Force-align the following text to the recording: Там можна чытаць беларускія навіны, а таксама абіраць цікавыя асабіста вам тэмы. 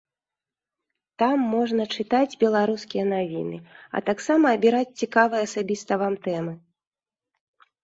Там 1.23 1.37
можна 1.55 1.83
чытаць 1.97 2.37
беларускія 2.45 3.03
навіны, 3.13 3.57
а 3.99 4.03
таксама 4.09 4.45
абіраць 4.59 4.97
цікавыя 5.05 5.41
асабіста 5.51 5.93
вам 6.07 6.19
тэмы. 6.27 6.53